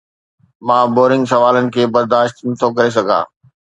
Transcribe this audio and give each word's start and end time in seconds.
مان 0.67 0.85
بورنگ 0.95 1.23
سوالن 1.33 1.65
کي 1.77 1.83
برداشت 1.95 2.35
نٿو 2.49 2.67
ڪري 2.77 2.91
سگهان 2.99 3.25